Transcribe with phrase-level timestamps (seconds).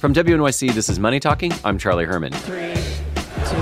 [0.00, 1.52] From WNYC, this is Money Talking.
[1.62, 2.32] I'm Charlie Herman.
[2.32, 2.72] Three,
[3.44, 3.56] two,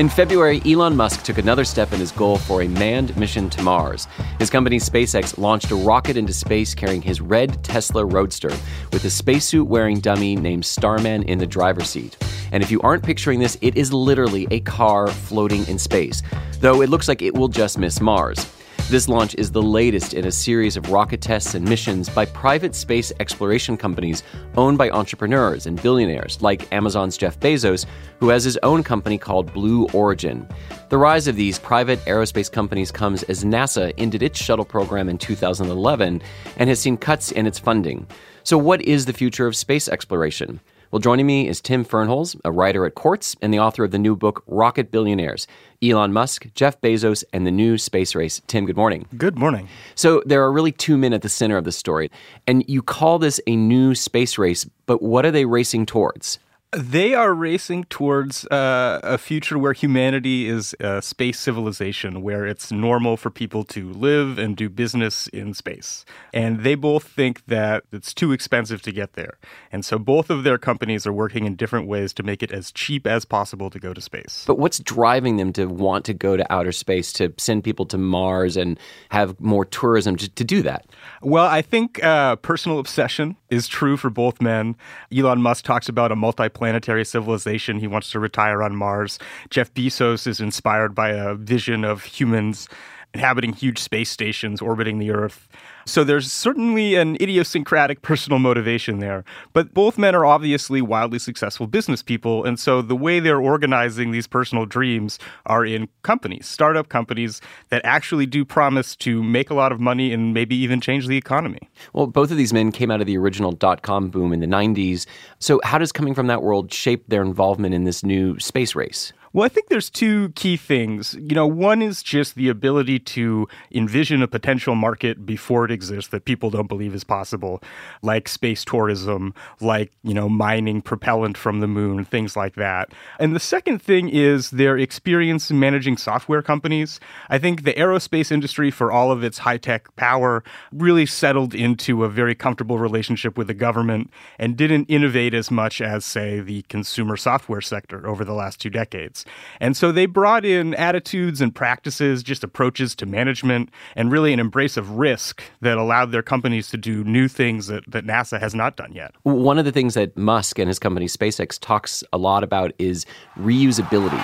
[0.00, 3.62] In February, Elon Musk took another step in his goal for a manned mission to
[3.62, 4.06] Mars.
[4.38, 8.56] His company SpaceX launched a rocket into space carrying his red Tesla Roadster
[8.92, 12.16] with a spacesuit wearing dummy named Starman in the driver's seat.
[12.52, 16.22] And if you aren't picturing this, it is literally a car floating in space,
[16.60, 18.46] though it looks like it will just miss Mars.
[18.88, 22.74] This launch is the latest in a series of rocket tests and missions by private
[22.74, 24.22] space exploration companies
[24.56, 27.86] owned by entrepreneurs and billionaires like Amazon's Jeff Bezos,
[28.20, 30.46] who has his own company called Blue Origin.
[30.90, 35.16] The rise of these private aerospace companies comes as NASA ended its shuttle program in
[35.16, 36.20] 2011
[36.58, 38.06] and has seen cuts in its funding.
[38.42, 40.60] So, what is the future of space exploration?
[40.92, 43.98] Well, joining me is Tim Fernholz, a writer at Quartz and the author of the
[43.98, 45.46] new book Rocket Billionaires
[45.82, 48.42] Elon Musk, Jeff Bezos, and the New Space Race.
[48.46, 49.06] Tim, good morning.
[49.16, 49.70] Good morning.
[49.94, 52.10] So, there are really two men at the center of the story,
[52.46, 56.38] and you call this a new space race, but what are they racing towards?
[56.74, 62.72] They are racing towards uh, a future where humanity is a space civilization, where it's
[62.72, 66.06] normal for people to live and do business in space.
[66.32, 69.36] And they both think that it's too expensive to get there.
[69.70, 72.72] And so both of their companies are working in different ways to make it as
[72.72, 74.44] cheap as possible to go to space.
[74.46, 77.98] But what's driving them to want to go to outer space, to send people to
[77.98, 80.86] Mars and have more tourism to, to do that?
[81.20, 84.74] Well, I think uh, personal obsession is true for both men.
[85.14, 87.80] Elon Musk talks about a multi planetary civilization.
[87.80, 89.18] He wants to retire on Mars.
[89.50, 92.68] Jeff Bezos is inspired by a vision of humans
[93.14, 95.48] inhabiting huge space stations orbiting the Earth.
[95.84, 99.24] So there's certainly an idiosyncratic personal motivation there.
[99.52, 102.44] But both men are obviously wildly successful business people.
[102.44, 107.82] And so the way they're organizing these personal dreams are in companies, startup companies that
[107.84, 111.68] actually do promise to make a lot of money and maybe even change the economy.
[111.92, 114.46] Well, both of these men came out of the original dot com boom in the
[114.46, 115.06] 90s.
[115.38, 119.12] So, how does coming from that world shape their involvement in this new space race?
[119.34, 121.14] Well, I think there's two key things.
[121.14, 126.10] You know, one is just the ability to envision a potential market before it exists
[126.10, 127.62] that people don't believe is possible,
[128.02, 132.92] like space tourism, like, you know, mining propellant from the moon, things like that.
[133.18, 137.00] And the second thing is their experience in managing software companies.
[137.30, 142.04] I think the aerospace industry, for all of its high tech power, really settled into
[142.04, 146.60] a very comfortable relationship with the government and didn't innovate as much as, say, the
[146.68, 149.21] consumer software sector over the last two decades.
[149.60, 154.40] And so they brought in attitudes and practices, just approaches to management, and really an
[154.40, 158.54] embrace of risk that allowed their companies to do new things that, that NASA has
[158.54, 159.14] not done yet.
[159.22, 163.06] One of the things that Musk and his company SpaceX talks a lot about is
[163.38, 164.22] reusability.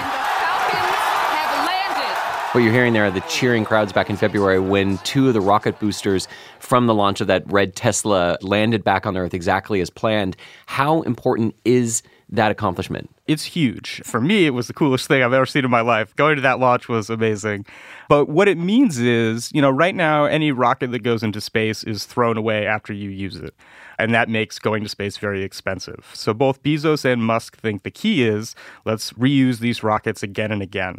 [2.52, 5.40] What you're hearing there are the cheering crowds back in February when two of the
[5.40, 6.26] rocket boosters
[6.60, 10.34] from the launch of that red Tesla landed back on Earth exactly as planned.
[10.64, 13.10] How important is that accomplishment?
[13.28, 14.00] It's huge.
[14.06, 16.16] For me, it was the coolest thing I've ever seen in my life.
[16.16, 17.66] Going to that launch was amazing.
[18.08, 21.84] But what it means is, you know, right now, any rocket that goes into space
[21.84, 23.54] is thrown away after you use it.
[23.98, 26.08] And that makes going to space very expensive.
[26.14, 28.54] So both Bezos and Musk think the key is
[28.86, 30.98] let's reuse these rockets again and again.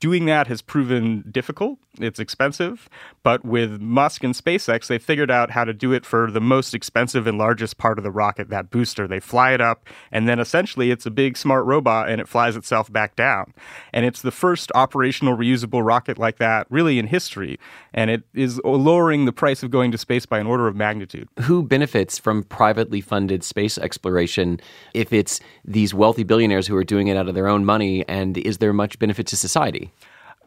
[0.00, 1.78] Doing that has proven difficult.
[1.98, 2.88] It's expensive.
[3.24, 6.72] But with Musk and SpaceX, they figured out how to do it for the most
[6.72, 9.08] expensive and largest part of the rocket, that booster.
[9.08, 12.54] They fly it up, and then essentially it's a big smart robot and it flies
[12.54, 13.52] itself back down.
[13.92, 17.58] And it's the first operational reusable rocket like that really in history.
[17.92, 21.28] And it is lowering the price of going to space by an order of magnitude.
[21.40, 24.60] Who benefits from privately funded space exploration
[24.94, 28.04] if it's these wealthy billionaires who are doing it out of their own money?
[28.06, 29.87] And is there much benefit to society?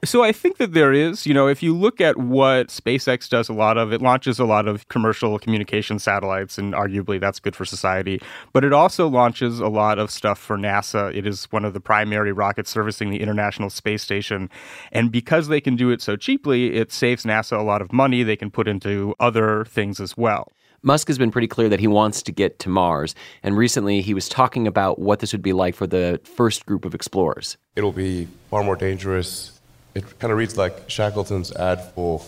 [0.03, 3.49] So I think that there is, you know, if you look at what SpaceX does
[3.49, 7.55] a lot of, it launches a lot of commercial communication satellites, and arguably that's good
[7.55, 8.19] for society.
[8.51, 11.15] But it also launches a lot of stuff for NASA.
[11.15, 14.49] It is one of the primary rockets servicing the International Space Station.
[14.91, 18.23] And because they can do it so cheaply, it saves NASA a lot of money
[18.23, 20.51] they can put into other things as well.
[20.81, 23.13] Musk has been pretty clear that he wants to get to Mars,
[23.43, 26.85] and recently he was talking about what this would be like for the first group
[26.85, 27.55] of explorers.
[27.75, 29.60] It'll be far more dangerous
[29.95, 32.21] it kind of reads like Shackleton's ad for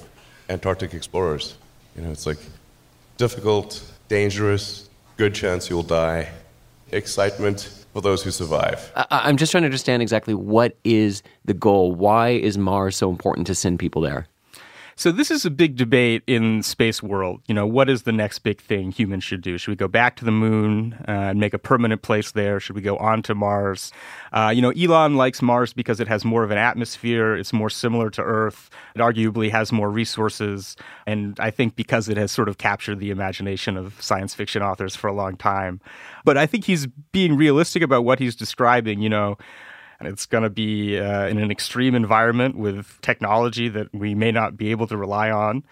[0.49, 1.55] Antarctic explorers.
[1.95, 2.39] You know, it's like
[3.17, 6.29] difficult, dangerous, good chance you'll die,
[6.91, 8.91] excitement for those who survive.
[8.95, 11.93] I- am just trying to understand exactly what is the goal.
[11.93, 14.27] Why is Mars so important to send people there?
[14.95, 17.41] So this is a big debate in space world.
[17.47, 19.57] You know, what is the next big thing humans should do?
[19.57, 22.59] Should we go back to the moon uh, and make a permanent place there?
[22.59, 23.91] Should we go on to Mars?
[24.31, 27.35] Uh, you know, Elon likes Mars because it has more of an atmosphere.
[27.35, 28.69] It's more similar to Earth.
[28.95, 30.75] It arguably has more resources,
[31.07, 34.95] and I think because it has sort of captured the imagination of science fiction authors
[34.95, 35.81] for a long time.
[36.23, 39.01] But I think he's being realistic about what he's describing.
[39.01, 39.37] You know.
[40.05, 44.57] It's going to be uh, in an extreme environment with technology that we may not
[44.57, 45.63] be able to rely on.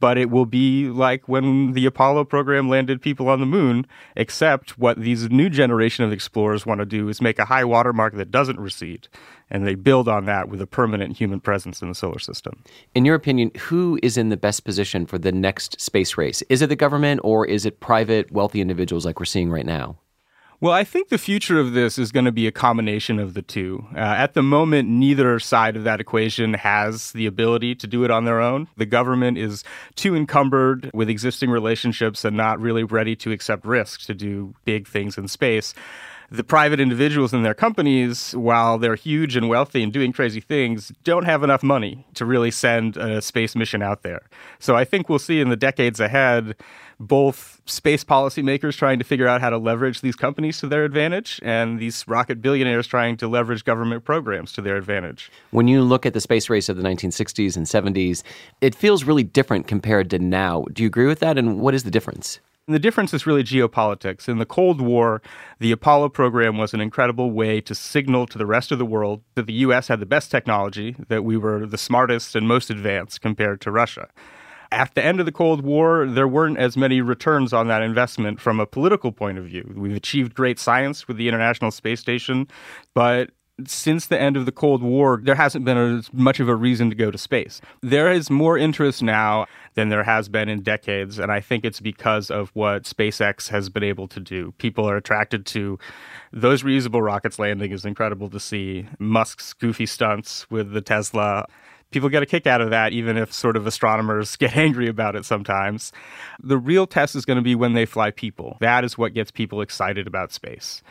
[0.00, 4.78] But it will be like when the Apollo program landed people on the moon, except
[4.78, 8.30] what these new generation of explorers want to do is make a high watermark that
[8.30, 9.08] doesn't recede.
[9.50, 12.62] And they build on that with a permanent human presence in the solar system.
[12.94, 16.40] In your opinion, who is in the best position for the next space race?
[16.48, 19.98] Is it the government or is it private, wealthy individuals like we're seeing right now?
[20.62, 23.40] Well, I think the future of this is going to be a combination of the
[23.40, 23.86] two.
[23.94, 28.10] Uh, at the moment, neither side of that equation has the ability to do it
[28.10, 28.68] on their own.
[28.76, 29.64] The government is
[29.94, 34.86] too encumbered with existing relationships and not really ready to accept risks to do big
[34.86, 35.72] things in space
[36.30, 40.92] the private individuals in their companies, while they're huge and wealthy and doing crazy things,
[41.02, 44.20] don't have enough money to really send a space mission out there.
[44.58, 46.54] So I think we'll see in the decades ahead
[47.00, 51.40] both space policymakers trying to figure out how to leverage these companies to their advantage
[51.42, 55.32] and these rocket billionaires trying to leverage government programs to their advantage.
[55.50, 58.22] When you look at the space race of the 1960s and 70s,
[58.60, 60.66] it feels really different compared to now.
[60.72, 61.38] Do you agree with that?
[61.38, 62.38] And what is the difference?
[62.70, 64.28] And the difference is really geopolitics.
[64.28, 65.20] In the Cold War,
[65.58, 69.22] the Apollo program was an incredible way to signal to the rest of the world
[69.34, 73.20] that the US had the best technology, that we were the smartest and most advanced
[73.22, 74.06] compared to Russia.
[74.70, 78.40] At the end of the Cold War, there weren't as many returns on that investment
[78.40, 79.74] from a political point of view.
[79.76, 82.46] We've achieved great science with the International Space Station,
[82.94, 83.30] but
[83.66, 86.90] since the end of the Cold War, there hasn't been as much of a reason
[86.90, 87.60] to go to space.
[87.82, 91.80] There is more interest now than there has been in decades, and I think it's
[91.80, 94.52] because of what SpaceX has been able to do.
[94.58, 95.78] People are attracted to
[96.32, 98.86] those reusable rockets landing is incredible to see.
[98.98, 101.46] Musk's goofy stunts with the Tesla
[101.90, 105.16] people get a kick out of that, even if sort of astronomers get angry about
[105.16, 105.92] it sometimes.
[106.42, 108.56] The real test is going to be when they fly people.
[108.60, 110.82] That is what gets people excited about space.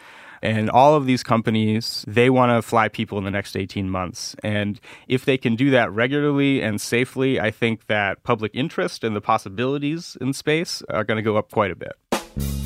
[0.41, 4.37] And all of these companies, they want to fly people in the next 18 months.
[4.41, 9.15] And if they can do that regularly and safely, I think that public interest and
[9.15, 11.91] the possibilities in space are going to go up quite a bit.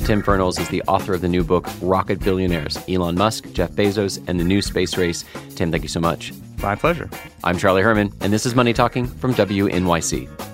[0.04, 4.22] Tim Fernholz is the author of the new book, Rocket Billionaires Elon Musk, Jeff Bezos,
[4.28, 5.24] and the New Space Race.
[5.56, 6.32] Tim, thank you so much.
[6.64, 7.10] My pleasure.
[7.44, 10.53] I'm Charlie Herman, and this is Money Talking from WNYC.